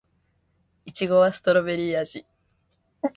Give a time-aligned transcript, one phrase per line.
[0.83, 2.25] いちごはストベリー味